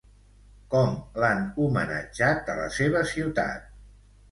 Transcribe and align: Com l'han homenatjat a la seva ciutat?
Com 0.71 0.95
l'han 1.25 1.43
homenatjat 1.67 2.51
a 2.55 2.59
la 2.63 2.67
seva 2.81 3.07
ciutat? 3.15 3.73